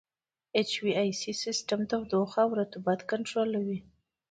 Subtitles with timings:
[0.59, 3.79] اچ وي اې سي سیسټم تودوخه او رطوبت کنټرولوي.